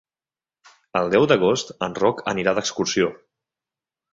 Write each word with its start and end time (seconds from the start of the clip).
El 1.01 1.11
deu 1.15 1.27
d'agost 1.31 1.71
en 1.89 1.95
Roc 1.99 2.25
anirà 2.33 2.57
d'excursió. 2.61 3.11